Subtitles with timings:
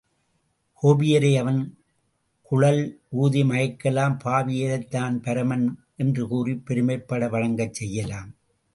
[0.83, 1.59] கோபியரை அவன்
[2.51, 2.81] குழல்
[3.09, 5.67] ஊதி மயக்கலாம் பாபியரைத் தான் பரமன்
[5.95, 8.31] என்று கூறிப் பெருமைப்பட வணங்கச் செய்யலாம்.